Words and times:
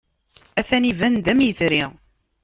Atan 0.59 0.87
iban-d 0.91 1.25
am 1.31 1.39
yetri. 1.45 1.83